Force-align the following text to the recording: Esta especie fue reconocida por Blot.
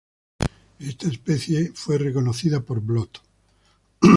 Esta 0.79 1.07
especie 1.09 1.73
fue 1.75 1.99
reconocida 1.99 2.59
por 2.61 2.81
Blot. 2.81 3.21